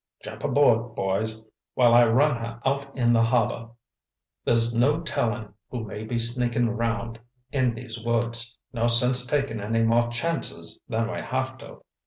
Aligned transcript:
"Jump 0.23 0.43
aboard, 0.43 0.95
boys, 0.95 1.47
while 1.75 1.93
I 1.93 2.05
run 2.07 2.35
her 2.37 2.59
out 2.65 2.97
in 2.97 3.13
the 3.13 3.21
harbor. 3.21 3.69
There's 4.43 4.73
no 4.73 5.01
telling 5.01 5.53
who 5.69 5.83
may 5.83 6.03
be 6.05 6.17
sneakin' 6.17 6.71
'round 6.71 7.19
in 7.51 7.75
these 7.75 8.03
woods. 8.03 8.57
No 8.73 8.87
sense 8.87 9.23
takin' 9.27 9.61
any 9.61 9.83
more 9.83 10.07
chances 10.09 10.79
than 10.89 11.11
we 11.11 11.21
have 11.21 11.55
to." 11.59 11.83